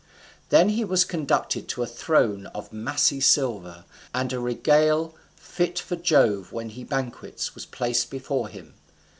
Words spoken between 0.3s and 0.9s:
Then he